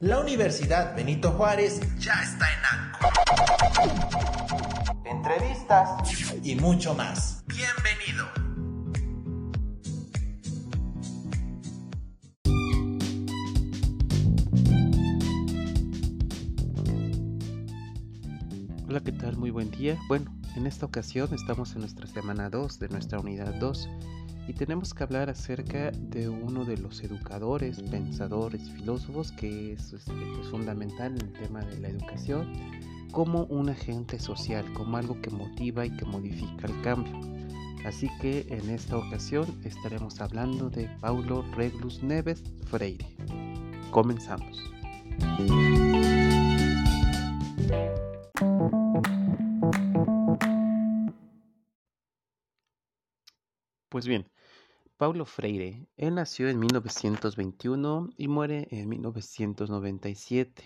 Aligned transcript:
La 0.00 0.20
Universidad 0.20 0.94
Benito 0.94 1.32
Juárez 1.32 1.80
ya 1.98 2.12
está 2.22 2.46
en 2.52 2.60
ANCO. 2.70 3.08
Entrevistas 5.06 5.88
y 6.42 6.54
mucho 6.54 6.94
más. 6.94 7.42
Bienvenido. 7.46 8.26
Hola, 18.86 19.00
¿qué 19.00 19.12
tal? 19.12 19.38
Muy 19.38 19.48
buen 19.48 19.70
día. 19.70 19.98
Bueno, 20.08 20.30
en 20.56 20.66
esta 20.66 20.84
ocasión 20.84 21.32
estamos 21.32 21.72
en 21.72 21.80
nuestra 21.80 22.06
semana 22.06 22.50
2 22.50 22.78
de 22.80 22.90
nuestra 22.90 23.18
unidad 23.18 23.54
2 23.54 23.88
y 24.48 24.52
tenemos 24.52 24.94
que 24.94 25.02
hablar 25.02 25.28
acerca 25.28 25.90
de 25.90 26.28
uno 26.28 26.64
de 26.64 26.78
los 26.78 27.02
educadores, 27.02 27.80
pensadores, 27.82 28.70
filósofos 28.70 29.32
que 29.32 29.72
es, 29.72 29.92
este, 29.92 30.12
pues, 30.12 30.48
fundamental 30.48 31.12
en 31.16 31.26
el 31.26 31.32
tema 31.32 31.60
de 31.64 31.80
la 31.80 31.88
educación 31.88 32.52
como 33.12 33.44
un 33.44 33.68
agente 33.70 34.18
social, 34.18 34.64
como 34.74 34.96
algo 34.96 35.20
que 35.20 35.30
motiva 35.30 35.86
y 35.86 35.90
que 35.96 36.04
modifica 36.04 36.66
el 36.66 36.80
cambio. 36.82 37.18
Así 37.84 38.08
que 38.20 38.46
en 38.50 38.68
esta 38.70 38.96
ocasión 38.96 39.46
estaremos 39.64 40.20
hablando 40.20 40.70
de 40.70 40.88
Paulo 41.00 41.44
Reglus 41.54 42.02
Neves 42.02 42.42
Freire. 42.68 43.06
Comenzamos. 43.90 44.60
Pues 53.96 54.06
bien, 54.06 54.28
Paulo 54.98 55.24
Freire, 55.24 55.88
él 55.96 56.16
nació 56.16 56.50
en 56.50 56.58
1921 56.58 58.10
y 58.18 58.28
muere 58.28 58.68
en 58.70 58.90
1997. 58.90 60.64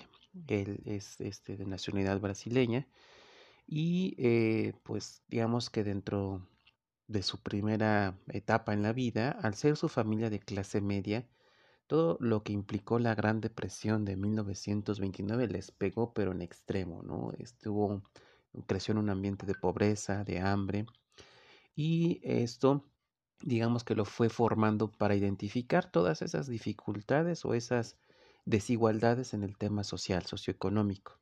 Él 0.48 0.83
es 0.84 1.20
este, 1.20 1.56
de 1.56 1.65
nacionalidad 1.65 2.19
brasileña 2.19 2.89
y 3.69 4.17
eh, 4.19 4.72
pues 4.83 5.22
digamos 5.28 5.70
que 5.70 5.84
dentro 5.84 6.45
de 7.06 7.22
su 7.22 7.41
primera 7.41 8.19
etapa 8.27 8.72
en 8.72 8.83
la 8.83 8.92
vida, 8.92 9.31
al 9.31 9.55
ser 9.55 9.77
su 9.77 9.89
familia 9.89 10.28
de 10.28 10.41
clase 10.41 10.81
media, 10.81 11.25
todo 11.87 12.17
lo 12.19 12.42
que 12.42 12.53
implicó 12.53 12.98
la 12.98 13.15
Gran 13.15 13.41
Depresión 13.41 14.05
de 14.05 14.17
1929 14.17 15.47
les 15.47 15.70
pegó 15.70 16.12
pero 16.15 16.33
en 16.33 16.42
extremo, 16.42 17.05
¿no? 17.05 17.31
Estuvo, 17.39 18.03
creció 18.67 18.91
en 18.91 18.98
un 18.98 19.11
ambiente 19.11 19.47
de 19.47 19.55
pobreza, 19.55 20.25
de 20.25 20.41
hambre 20.41 20.84
y 21.77 22.20
esto 22.25 22.91
digamos 23.42 23.84
que 23.84 23.94
lo 23.94 24.05
fue 24.05 24.28
formando 24.28 24.91
para 24.91 25.14
identificar 25.14 25.91
todas 25.91 26.22
esas 26.22 26.46
dificultades 26.46 27.44
o 27.44 27.55
esas 27.55 27.97
desigualdades 28.44 29.34
en 29.34 29.42
el 29.42 29.56
tema 29.56 29.84
social, 29.84 30.27
socioeconómico. 30.27 31.19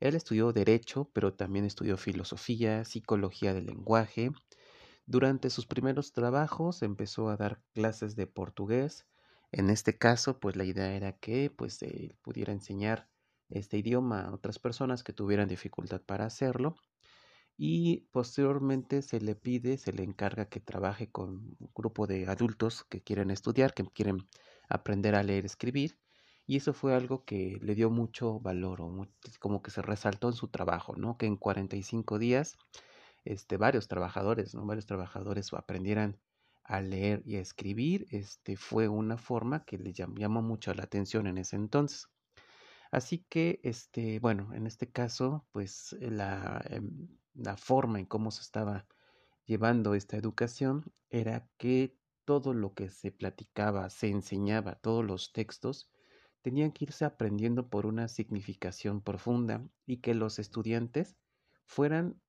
Él 0.00 0.14
estudió 0.14 0.52
derecho, 0.52 1.10
pero 1.12 1.34
también 1.34 1.64
estudió 1.64 1.96
filosofía, 1.96 2.84
psicología 2.84 3.54
del 3.54 3.66
lenguaje. 3.66 4.30
Durante 5.06 5.50
sus 5.50 5.66
primeros 5.66 6.12
trabajos 6.12 6.82
empezó 6.82 7.30
a 7.30 7.36
dar 7.36 7.62
clases 7.72 8.16
de 8.16 8.26
portugués. 8.26 9.06
En 9.52 9.70
este 9.70 9.96
caso, 9.96 10.38
pues 10.38 10.56
la 10.56 10.64
idea 10.64 10.94
era 10.94 11.12
que 11.12 11.50
pues 11.50 11.82
él 11.82 12.14
pudiera 12.22 12.52
enseñar 12.52 13.08
este 13.48 13.78
idioma 13.78 14.22
a 14.22 14.34
otras 14.34 14.58
personas 14.58 15.02
que 15.04 15.12
tuvieran 15.12 15.48
dificultad 15.48 16.02
para 16.02 16.26
hacerlo 16.26 16.76
y 17.56 18.08
posteriormente 18.12 19.02
se 19.02 19.20
le 19.20 19.34
pide, 19.34 19.78
se 19.78 19.92
le 19.92 20.02
encarga 20.02 20.48
que 20.48 20.60
trabaje 20.60 21.10
con 21.10 21.56
un 21.58 21.70
grupo 21.74 22.06
de 22.06 22.26
adultos 22.26 22.84
que 22.84 23.02
quieren 23.02 23.30
estudiar, 23.30 23.74
que 23.74 23.84
quieren 23.84 24.28
aprender 24.68 25.14
a 25.14 25.22
leer, 25.22 25.46
escribir, 25.46 25.98
y 26.46 26.56
eso 26.56 26.72
fue 26.74 26.94
algo 26.94 27.24
que 27.24 27.58
le 27.62 27.74
dio 27.74 27.90
mucho 27.90 28.40
valor, 28.40 28.80
o 28.82 29.08
como 29.40 29.62
que 29.62 29.70
se 29.70 29.82
resaltó 29.82 30.28
en 30.28 30.34
su 30.34 30.48
trabajo, 30.48 30.94
¿no? 30.96 31.16
Que 31.18 31.26
en 31.26 31.36
45 31.36 32.18
días, 32.18 32.56
este, 33.24 33.56
varios 33.56 33.88
trabajadores, 33.88 34.54
¿no? 34.54 34.64
Varios 34.66 34.86
trabajadores 34.86 35.52
aprendieran 35.54 36.20
a 36.62 36.80
leer 36.80 37.22
y 37.24 37.36
a 37.36 37.40
escribir, 37.40 38.06
este, 38.10 38.56
fue 38.56 38.88
una 38.88 39.18
forma 39.18 39.64
que 39.64 39.78
le 39.78 39.92
llamó 39.92 40.42
mucho 40.42 40.74
la 40.74 40.84
atención 40.84 41.26
en 41.26 41.38
ese 41.38 41.56
entonces. 41.56 42.08
Así 42.92 43.24
que, 43.28 43.60
este, 43.62 44.20
bueno, 44.20 44.52
en 44.54 44.66
este 44.66 44.90
caso, 44.90 45.46
pues 45.52 45.96
la, 46.00 46.64
em, 46.70 47.08
la 47.36 47.56
forma 47.56 47.98
en 48.00 48.06
cómo 48.06 48.30
se 48.30 48.42
estaba 48.42 48.86
llevando 49.44 49.94
esta 49.94 50.16
educación 50.16 50.92
era 51.10 51.48
que 51.58 51.98
todo 52.24 52.54
lo 52.54 52.74
que 52.74 52.90
se 52.90 53.12
platicaba, 53.12 53.88
se 53.90 54.08
enseñaba, 54.08 54.76
todos 54.76 55.04
los 55.04 55.32
textos, 55.32 55.90
tenían 56.42 56.72
que 56.72 56.86
irse 56.86 57.04
aprendiendo 57.04 57.70
por 57.70 57.86
una 57.86 58.08
significación 58.08 59.02
profunda 59.02 59.68
y 59.86 59.98
que 59.98 60.14
los 60.14 60.38
estudiantes 60.38 61.16
fueran 61.66 62.20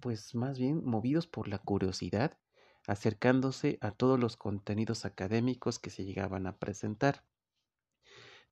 pues 0.00 0.34
más 0.34 0.58
bien 0.58 0.84
movidos 0.84 1.26
por 1.26 1.48
la 1.48 1.58
curiosidad, 1.58 2.38
acercándose 2.86 3.78
a 3.80 3.92
todos 3.92 4.18
los 4.20 4.36
contenidos 4.36 5.04
académicos 5.04 5.78
que 5.78 5.90
se 5.90 6.04
llegaban 6.04 6.46
a 6.46 6.58
presentar. 6.58 7.24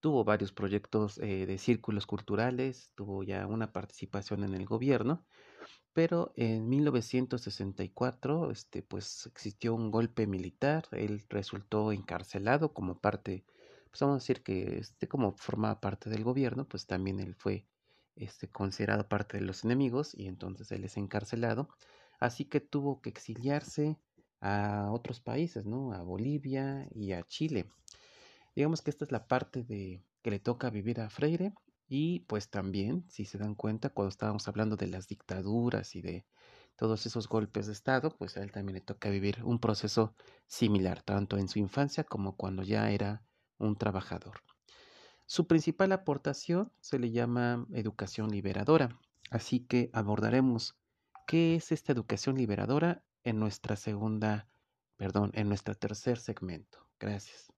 Tuvo 0.02 0.24
varios 0.24 0.52
proyectos 0.52 1.16
eh, 1.18 1.46
de 1.46 1.56
círculos 1.56 2.06
culturales, 2.06 2.92
tuvo 2.94 3.22
ya 3.22 3.46
una 3.46 3.72
participación 3.72 4.44
en 4.44 4.54
el 4.54 4.66
gobierno 4.66 5.24
pero 5.92 6.32
en 6.36 6.68
1964, 6.68 8.50
este, 8.50 8.82
pues 8.82 9.26
existió 9.26 9.74
un 9.74 9.90
golpe 9.90 10.26
militar, 10.26 10.84
él 10.92 11.24
resultó 11.28 11.92
encarcelado 11.92 12.72
como 12.72 13.00
parte, 13.00 13.44
pues 13.90 14.00
vamos 14.00 14.14
a 14.14 14.18
decir 14.20 14.42
que 14.42 14.78
este, 14.78 15.08
como 15.08 15.32
formaba 15.36 15.80
parte 15.80 16.08
del 16.08 16.24
gobierno, 16.24 16.66
pues 16.66 16.86
también 16.86 17.20
él 17.20 17.34
fue 17.34 17.66
este, 18.16 18.48
considerado 18.48 19.08
parte 19.08 19.38
de 19.38 19.44
los 19.44 19.64
enemigos 19.64 20.14
y 20.14 20.28
entonces 20.28 20.72
él 20.72 20.84
es 20.84 20.96
encarcelado, 20.96 21.68
así 22.20 22.46
que 22.46 22.60
tuvo 22.60 23.02
que 23.02 23.10
exiliarse 23.10 23.98
a 24.40 24.90
otros 24.92 25.20
países, 25.20 25.66
¿no? 25.66 25.92
A 25.92 26.02
Bolivia 26.02 26.88
y 26.90 27.12
a 27.12 27.22
Chile. 27.24 27.70
Digamos 28.54 28.82
que 28.82 28.90
esta 28.90 29.04
es 29.04 29.12
la 29.12 29.26
parte 29.26 29.62
de 29.64 30.04
que 30.22 30.30
le 30.30 30.38
toca 30.38 30.70
vivir 30.70 31.00
a 31.00 31.10
Freire 31.10 31.54
y 31.88 32.20
pues 32.20 32.50
también, 32.50 33.04
si 33.08 33.24
se 33.24 33.38
dan 33.38 33.54
cuenta, 33.54 33.90
cuando 33.90 34.08
estábamos 34.08 34.48
hablando 34.48 34.76
de 34.76 34.86
las 34.86 35.08
dictaduras 35.08 35.94
y 35.94 36.02
de 36.02 36.26
todos 36.76 37.06
esos 37.06 37.28
golpes 37.28 37.66
de 37.66 37.72
Estado, 37.72 38.16
pues 38.16 38.36
a 38.36 38.42
él 38.42 38.50
también 38.50 38.74
le 38.74 38.80
toca 38.80 39.10
vivir 39.10 39.44
un 39.44 39.58
proceso 39.58 40.14
similar, 40.46 41.02
tanto 41.02 41.36
en 41.36 41.48
su 41.48 41.58
infancia 41.58 42.04
como 42.04 42.36
cuando 42.36 42.62
ya 42.62 42.90
era 42.90 43.22
un 43.58 43.76
trabajador. 43.76 44.40
Su 45.26 45.46
principal 45.46 45.92
aportación 45.92 46.72
se 46.80 46.98
le 46.98 47.10
llama 47.10 47.66
educación 47.72 48.30
liberadora, 48.30 48.98
así 49.30 49.60
que 49.60 49.90
abordaremos 49.92 50.78
qué 51.26 51.54
es 51.54 51.72
esta 51.72 51.92
educación 51.92 52.36
liberadora 52.36 53.04
en 53.22 53.38
nuestra 53.38 53.76
segunda, 53.76 54.48
perdón, 54.96 55.30
en 55.34 55.48
nuestro 55.48 55.74
tercer 55.74 56.18
segmento. 56.18 56.86
Gracias. 56.98 57.52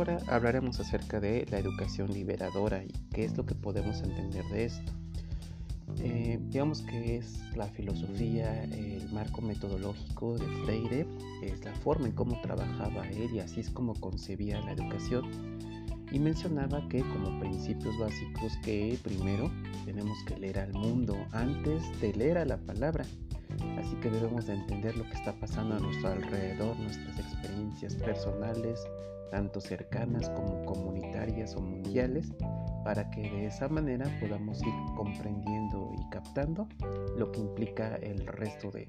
Ahora 0.00 0.18
hablaremos 0.28 0.80
acerca 0.80 1.20
de 1.20 1.46
la 1.50 1.58
educación 1.58 2.10
liberadora 2.10 2.82
y 2.82 2.92
qué 3.12 3.24
es 3.24 3.36
lo 3.36 3.44
que 3.44 3.54
podemos 3.54 4.00
entender 4.00 4.46
de 4.46 4.64
esto. 4.64 4.92
Eh, 5.98 6.38
digamos 6.48 6.80
que 6.80 7.18
es 7.18 7.40
la 7.54 7.66
filosofía, 7.66 8.64
el 8.64 9.06
marco 9.12 9.42
metodológico 9.42 10.38
de 10.38 10.46
Freire, 10.64 11.06
es 11.42 11.62
la 11.66 11.74
forma 11.74 12.06
en 12.06 12.12
cómo 12.12 12.40
trabajaba 12.40 13.06
él 13.08 13.28
y 13.34 13.40
así 13.40 13.60
es 13.60 13.68
como 13.68 13.92
concebía 13.94 14.58
la 14.62 14.72
educación. 14.72 15.28
Y 16.10 16.18
mencionaba 16.18 16.88
que 16.88 17.00
como 17.00 17.38
principios 17.38 17.98
básicos 17.98 18.56
que 18.62 18.98
primero 19.02 19.52
tenemos 19.84 20.16
que 20.24 20.38
leer 20.38 20.60
al 20.60 20.72
mundo 20.72 21.14
antes 21.32 21.82
de 22.00 22.14
leer 22.14 22.38
a 22.38 22.46
la 22.46 22.56
palabra. 22.56 23.04
Así 23.78 23.94
que 23.96 24.10
debemos 24.10 24.46
de 24.46 24.54
entender 24.54 24.96
lo 24.96 25.04
que 25.04 25.14
está 25.14 25.32
pasando 25.32 25.76
a 25.76 25.78
nuestro 25.78 26.10
alrededor, 26.10 26.76
nuestras 26.78 27.18
experiencias 27.18 27.94
personales, 27.96 28.84
tanto 29.30 29.60
cercanas 29.60 30.28
como 30.30 30.64
comunitarias 30.64 31.54
o 31.54 31.60
mundiales, 31.60 32.32
para 32.84 33.10
que 33.10 33.22
de 33.22 33.46
esa 33.46 33.68
manera 33.68 34.06
podamos 34.20 34.60
ir 34.62 34.74
comprendiendo 34.96 35.92
y 35.98 36.10
captando 36.10 36.66
lo 37.16 37.30
que 37.30 37.40
implica 37.40 37.96
el 37.96 38.26
resto 38.26 38.70
de 38.70 38.88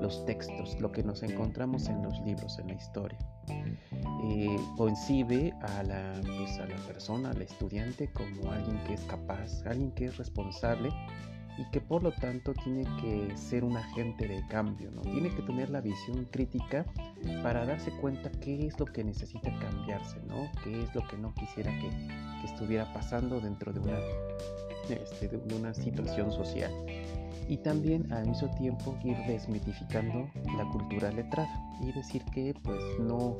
los 0.00 0.24
textos, 0.24 0.80
lo 0.80 0.92
que 0.92 1.02
nos 1.02 1.22
encontramos 1.22 1.88
en 1.88 2.02
los 2.02 2.20
libros, 2.20 2.58
en 2.58 2.68
la 2.68 2.74
historia. 2.74 3.18
Eh, 4.24 4.56
concibe 4.76 5.52
a 5.60 5.82
la, 5.82 6.12
pues, 6.24 6.58
a 6.58 6.66
la 6.66 6.76
persona, 6.86 7.30
al 7.30 7.42
estudiante, 7.42 8.08
como 8.12 8.52
alguien 8.52 8.78
que 8.84 8.94
es 8.94 9.02
capaz, 9.02 9.64
alguien 9.66 9.90
que 9.92 10.06
es 10.06 10.16
responsable 10.16 10.90
y 11.58 11.64
que 11.66 11.80
por 11.80 12.02
lo 12.02 12.12
tanto 12.12 12.54
tiene 12.54 12.84
que 13.00 13.36
ser 13.36 13.64
un 13.64 13.76
agente 13.76 14.26
de 14.26 14.46
cambio, 14.48 14.90
¿no? 14.90 15.02
Tiene 15.02 15.34
que 15.34 15.42
tener 15.42 15.70
la 15.70 15.80
visión 15.80 16.24
crítica 16.30 16.86
para 17.42 17.66
darse 17.66 17.90
cuenta 17.90 18.30
qué 18.30 18.66
es 18.66 18.78
lo 18.78 18.86
que 18.86 19.04
necesita 19.04 19.52
cambiarse, 19.58 20.20
¿no? 20.26 20.50
Qué 20.64 20.82
es 20.82 20.94
lo 20.94 21.06
que 21.08 21.16
no 21.18 21.34
quisiera 21.34 21.70
que, 21.78 21.90
estuviera 22.44 22.92
pasando 22.92 23.40
dentro 23.40 23.72
de 23.72 23.78
una, 23.78 23.98
este, 24.88 25.28
de 25.28 25.54
una 25.54 25.72
situación 25.74 26.32
social. 26.32 26.72
Y 27.48 27.58
también 27.58 28.12
al 28.12 28.26
mismo 28.26 28.50
tiempo 28.56 28.98
ir 29.04 29.16
desmitificando 29.28 30.28
la 30.56 30.68
cultura 30.70 31.12
letrada 31.12 31.48
y 31.80 31.92
decir 31.92 32.24
que 32.32 32.54
pues 32.62 32.80
no 32.98 33.36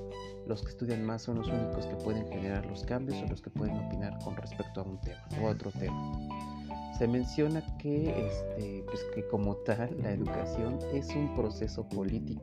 los 0.47 0.63
que 0.63 0.71
estudian 0.71 1.05
más 1.05 1.23
son 1.23 1.39
los 1.39 1.49
únicos 1.49 1.87
que 1.87 1.95
pueden 1.97 2.29
generar 2.29 2.67
los 2.67 2.85
cambios 2.85 3.21
o 3.23 3.27
los 3.27 3.41
que 3.41 3.51
pueden 3.51 3.77
opinar 3.77 4.19
con 4.23 4.37
respecto 4.37 4.81
a 4.81 4.85
un 4.85 5.01
tema 5.01 5.25
o 5.41 5.49
a 5.49 5.51
otro 5.51 5.71
tema 5.73 6.62
se 6.97 7.09
menciona 7.09 7.63
que, 7.79 8.11
este, 8.27 8.85
pues 8.87 9.01
que 9.15 9.27
como 9.27 9.57
tal 9.57 9.97
la 10.03 10.13
educación 10.13 10.79
es 10.93 11.09
un 11.15 11.35
proceso 11.35 11.89
político. 11.89 12.43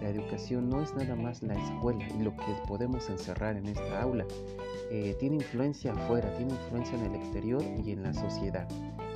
La 0.00 0.08
educación 0.08 0.68
no 0.68 0.82
es 0.82 0.94
nada 0.94 1.14
más 1.16 1.42
la 1.42 1.54
escuela 1.54 2.06
y 2.08 2.22
lo 2.22 2.34
que 2.36 2.54
podemos 2.66 3.08
encerrar 3.10 3.56
en 3.56 3.66
esta 3.66 4.02
aula. 4.02 4.24
Eh, 4.90 5.16
tiene 5.20 5.36
influencia 5.36 5.92
afuera, 5.92 6.32
tiene 6.36 6.52
influencia 6.52 6.98
en 6.98 7.06
el 7.06 7.20
exterior 7.20 7.62
y 7.84 7.92
en 7.92 8.02
la 8.02 8.14
sociedad, 8.14 8.68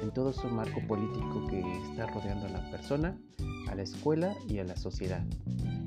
en 0.03 0.11
todo 0.13 0.33
su 0.33 0.49
marco 0.49 0.81
político 0.87 1.47
que 1.49 1.61
está 1.91 2.07
rodeando 2.07 2.47
a 2.47 2.51
la 2.51 2.71
persona, 2.71 3.19
a 3.69 3.75
la 3.75 3.83
escuela 3.83 4.35
y 4.49 4.59
a 4.59 4.65
la 4.65 4.77
sociedad. 4.77 5.25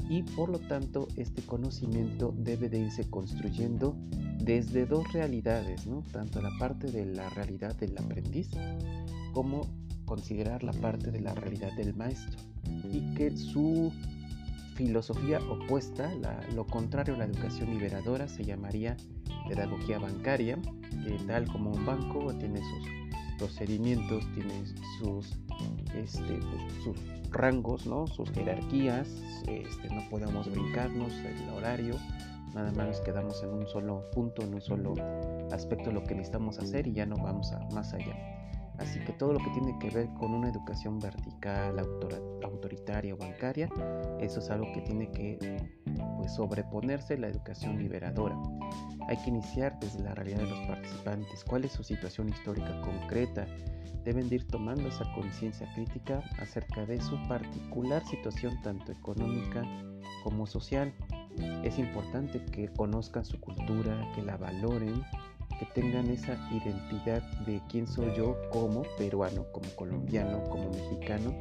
Y 0.09 0.23
por 0.23 0.49
lo 0.49 0.59
tanto 0.59 1.07
este 1.17 1.41
conocimiento 1.41 2.33
debe 2.37 2.69
de 2.69 2.79
irse 2.79 3.09
construyendo 3.09 3.95
desde 4.39 4.85
dos 4.85 5.11
realidades, 5.11 5.85
¿no? 5.87 6.03
tanto 6.11 6.41
la 6.41 6.51
parte 6.57 6.91
de 6.91 7.05
la 7.05 7.29
realidad 7.29 7.75
del 7.75 7.97
aprendiz 7.97 8.49
como 9.33 9.67
considerar 10.05 10.63
la 10.63 10.71
parte 10.73 11.11
de 11.11 11.19
la 11.19 11.33
realidad 11.33 11.73
del 11.75 11.93
maestro 11.93 12.37
y 12.91 13.13
que 13.15 13.35
su 13.35 13.91
filosofía 14.75 15.39
opuesta, 15.39 16.11
lo 16.55 16.65
contrario 16.67 17.15
a 17.15 17.17
la 17.17 17.25
educación 17.25 17.71
liberadora, 17.71 18.27
se 18.27 18.45
llamaría 18.45 18.95
pedagogía 19.47 19.97
bancaria, 19.97 20.57
que 21.03 21.17
tal 21.25 21.47
como 21.47 21.71
un 21.71 21.85
banco 21.85 22.33
tiene 22.35 22.59
sus 22.59 23.37
procedimientos, 23.37 24.23
tiene 24.33 24.53
sus, 24.99 25.31
este, 25.95 26.39
pues, 26.39 26.73
sus 26.83 26.97
rangos, 27.31 27.85
¿no? 27.85 28.07
sus 28.07 28.29
jerarquías, 28.31 29.07
este, 29.47 29.89
no 29.89 30.07
podemos 30.09 30.49
brincarnos 30.49 31.13
el 31.13 31.49
horario, 31.49 31.95
nada 32.53 32.71
más 32.71 32.87
nos 32.87 33.01
quedamos 33.01 33.41
en 33.43 33.49
un 33.49 33.67
solo 33.67 34.09
punto, 34.11 34.41
en 34.41 34.53
un 34.53 34.61
solo 34.61 34.93
aspecto 35.51 35.89
de 35.89 35.93
lo 35.93 36.03
que 36.03 36.15
necesitamos 36.15 36.59
hacer 36.59 36.87
y 36.87 36.93
ya 36.93 37.05
no 37.05 37.15
vamos 37.17 37.51
a 37.51 37.59
más 37.73 37.93
allá. 37.93 38.15
Así 38.77 38.99
que 38.99 39.13
todo 39.13 39.33
lo 39.33 39.39
que 39.39 39.49
tiene 39.51 39.77
que 39.79 39.89
ver 39.89 40.07
con 40.19 40.33
una 40.33 40.49
educación 40.49 40.99
vertical, 40.99 41.79
autoritaria 42.43 43.13
o 43.13 43.17
bancaria, 43.17 43.69
eso 44.19 44.39
es 44.39 44.49
algo 44.51 44.71
que 44.73 44.81
tiene 44.81 45.09
que 45.09 45.57
pues, 46.17 46.33
sobreponerse 46.35 47.17
la 47.17 47.27
educación 47.27 47.79
liberadora. 47.79 48.35
Hay 49.07 49.17
que 49.17 49.29
iniciar 49.29 49.79
desde 49.79 50.03
la 50.03 50.13
realidad 50.13 50.39
de 50.39 50.49
los 50.49 50.59
participantes, 50.67 51.43
cuál 51.43 51.65
es 51.65 51.71
su 51.71 51.83
situación 51.83 52.29
histórica 52.29 52.79
concreta. 52.81 53.47
Deben 54.07 54.29
de 54.29 54.35
ir 54.35 54.47
tomando 54.47 54.87
esa 54.87 55.03
conciencia 55.11 55.67
crítica 55.75 56.23
acerca 56.39 56.85
de 56.85 57.01
su 57.01 57.17
particular 57.27 58.01
situación 58.07 58.57
tanto 58.61 58.93
económica 58.93 59.65
como 60.23 60.47
social 60.47 60.93
es 61.65 61.77
importante 61.77 62.41
que 62.45 62.69
conozcan 62.69 63.25
su 63.25 63.37
cultura, 63.41 64.09
que 64.15 64.21
la 64.21 64.37
valoren, 64.37 65.03
que 65.59 65.65
tengan 65.75 66.09
esa 66.09 66.37
identidad 66.53 67.21
de 67.45 67.61
quién 67.67 67.85
soy 67.85 68.15
yo 68.15 68.37
como 68.49 68.83
peruano, 68.97 69.43
como 69.51 69.69
colombiano, 69.75 70.41
como 70.45 70.69
mexicano 70.69 71.35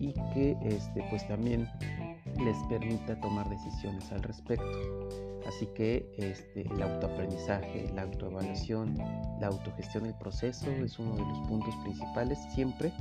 y 0.00 0.14
que 0.32 0.56
este 0.64 1.06
pues 1.10 1.28
también 1.28 1.68
les 2.42 2.56
permita 2.70 3.20
tomar 3.20 3.46
decisiones 3.50 4.10
al 4.10 4.22
respecto. 4.22 5.33
Así 5.46 5.66
que 5.66 6.10
este, 6.16 6.62
el 6.62 6.82
autoaprendizaje, 6.82 7.90
la 7.94 8.02
autoevaluación, 8.02 8.96
la 9.40 9.48
autogestión 9.48 10.04
del 10.04 10.14
proceso 10.14 10.70
es 10.70 10.98
uno 10.98 11.14
de 11.16 11.22
los 11.22 11.38
puntos 11.48 11.74
principales. 11.82 12.38
Siempre 12.54 12.92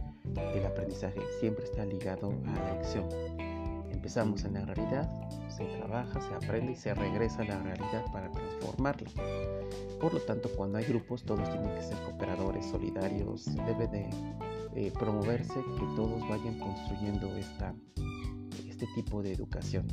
el 0.53 0.65
aprendizaje 0.65 1.19
siempre 1.39 1.65
está 1.65 1.85
ligado 1.85 2.33
a 2.47 2.55
la 2.55 2.71
acción. 2.73 3.07
Empezamos 3.91 4.43
en 4.43 4.55
la 4.55 4.65
realidad, 4.65 5.09
se 5.47 5.63
trabaja, 5.63 6.19
se 6.19 6.33
aprende 6.33 6.73
y 6.73 6.75
se 6.75 6.93
regresa 6.93 7.41
a 7.43 7.45
la 7.45 7.59
realidad 7.59 8.03
para 8.11 8.29
transformarla. 8.31 9.09
Por 10.01 10.13
lo 10.13 10.19
tanto, 10.19 10.49
cuando 10.57 10.77
hay 10.77 10.83
grupos, 10.83 11.23
todos 11.23 11.49
tienen 11.49 11.73
que 11.75 11.83
ser 11.83 11.97
cooperadores, 11.99 12.65
solidarios, 12.65 13.45
debe 13.65 13.87
de 13.87 14.09
eh, 14.75 14.91
promoverse 14.99 15.53
que 15.53 15.85
todos 15.95 16.19
vayan 16.27 16.59
construyendo 16.59 17.33
esta, 17.37 17.73
este 18.83 19.01
tipo 19.01 19.23
de 19.23 19.33
educación. 19.33 19.87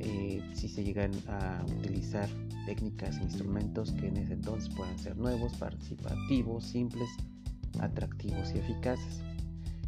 Eh, 0.00 0.42
si 0.54 0.68
se 0.68 0.84
llegan 0.84 1.12
a 1.28 1.64
utilizar 1.78 2.28
técnicas 2.66 3.18
e 3.18 3.22
instrumentos 3.22 3.92
que 3.92 4.08
en 4.08 4.18
ese 4.18 4.34
entonces 4.34 4.72
puedan 4.74 4.98
ser 4.98 5.16
nuevos, 5.16 5.52
participativos, 5.54 6.64
simples, 6.64 7.08
atractivos 7.80 8.52
y 8.54 8.58
eficaces. 8.58 9.20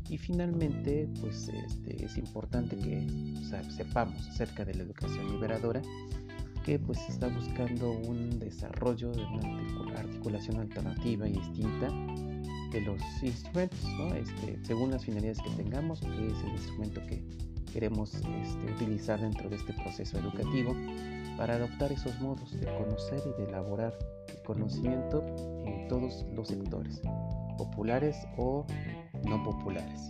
Y 0.08 0.18
finalmente, 0.18 1.08
pues 1.20 1.48
este, 1.48 2.04
es 2.04 2.16
importante 2.16 2.76
que 2.76 3.06
sepamos 3.76 4.28
acerca 4.28 4.64
de 4.64 4.74
la 4.74 4.84
educación 4.84 5.32
liberadora, 5.32 5.82
que 6.64 6.78
pues 6.78 6.98
está 7.08 7.28
buscando 7.28 7.92
un 7.92 8.38
desarrollo 8.38 9.12
de 9.12 9.24
una 9.24 9.98
articulación 9.98 10.58
alternativa 10.58 11.28
y 11.28 11.32
distinta 11.32 11.88
de 12.72 12.80
los 12.82 13.00
instrumentos, 13.22 13.78
este, 14.16 14.58
según 14.64 14.90
las 14.90 15.04
finalidades 15.04 15.38
que 15.42 15.50
tengamos, 15.50 16.00
que 16.00 16.08
es 16.08 16.44
el 16.44 16.52
instrumento 16.52 17.00
que 17.06 17.24
queremos 17.76 18.14
este, 18.14 18.72
utilizar 18.72 19.20
dentro 19.20 19.50
de 19.50 19.56
este 19.56 19.74
proceso 19.74 20.16
educativo 20.16 20.74
para 21.36 21.56
adoptar 21.56 21.92
esos 21.92 22.18
modos 22.22 22.58
de 22.58 22.64
conocer 22.74 23.20
y 23.26 23.42
de 23.42 23.50
elaborar 23.50 23.92
el 24.28 24.42
conocimiento 24.44 25.22
en 25.66 25.86
todos 25.86 26.24
los 26.34 26.48
sectores, 26.48 27.02
populares 27.58 28.16
o 28.38 28.64
no 29.28 29.44
populares. 29.44 30.08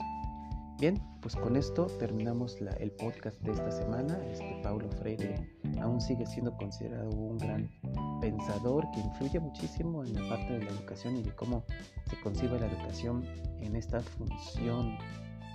Bien, 0.78 1.02
pues 1.20 1.34
con 1.34 1.56
esto 1.56 1.86
terminamos 1.98 2.56
el 2.78 2.92
podcast 2.92 3.36
de 3.40 3.50
esta 3.50 3.72
semana. 3.72 4.16
Este 4.30 4.60
Paulo 4.62 4.88
Freire 5.00 5.34
aún 5.80 6.00
sigue 6.00 6.24
siendo 6.24 6.56
considerado 6.56 7.10
un 7.10 7.36
gran 7.36 7.68
pensador 8.20 8.88
que 8.92 9.00
influye 9.00 9.40
muchísimo 9.40 10.04
en 10.04 10.14
la 10.14 10.28
parte 10.28 10.52
de 10.52 10.64
la 10.66 10.70
educación 10.70 11.16
y 11.16 11.22
de 11.24 11.34
cómo 11.34 11.64
se 12.08 12.20
concibe 12.20 12.60
la 12.60 12.66
educación 12.68 13.24
en 13.60 13.74
esta 13.74 13.98
función 14.02 14.96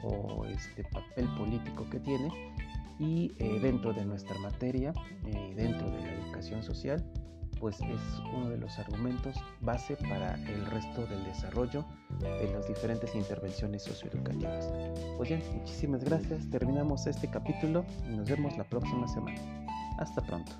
o 0.03 0.45
este 0.45 0.83
papel 0.85 1.27
político 1.37 1.89
que 1.89 1.99
tiene. 1.99 2.29
Y 2.99 3.33
eh, 3.39 3.59
dentro 3.59 3.93
de 3.93 4.05
nuestra 4.05 4.37
materia, 4.39 4.93
eh, 5.25 5.53
dentro 5.55 5.89
de 5.89 6.01
la 6.01 6.13
educación 6.13 6.61
social, 6.61 7.03
pues 7.61 7.79
es 7.81 8.01
uno 8.33 8.49
de 8.49 8.57
los 8.57 8.77
argumentos 8.79 9.35
base 9.61 9.95
para 9.95 10.33
el 10.33 10.65
resto 10.65 11.05
del 11.05 11.23
desarrollo 11.25 11.85
de 12.19 12.51
las 12.51 12.67
diferentes 12.67 13.13
intervenciones 13.15 13.83
socioeducativas. 13.83 14.73
Pues 15.17 15.29
bien, 15.29 15.43
muchísimas 15.55 16.03
gracias, 16.03 16.49
terminamos 16.49 17.05
este 17.05 17.29
capítulo 17.29 17.85
y 18.09 18.15
nos 18.15 18.27
vemos 18.27 18.57
la 18.57 18.63
próxima 18.63 19.07
semana. 19.07 19.39
Hasta 19.99 20.21
pronto. 20.21 20.51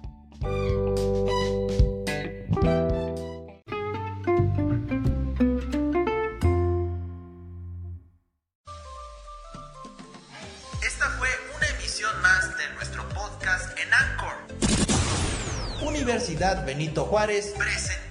Universidad 16.01 16.65
Benito 16.65 17.05
Juárez 17.05 17.53
presenta 17.55 18.10